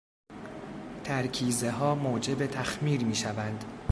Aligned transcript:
ترکیزهها 1.03 1.95
موجب 1.95 2.45
تخمیر 2.47 3.03
میشوند. 3.05 3.65